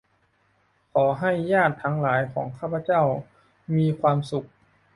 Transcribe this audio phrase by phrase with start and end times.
[0.93, 3.03] ขอให้ญาติทั้งหลายของข้าพเจ้า
[3.75, 4.47] มีความสุข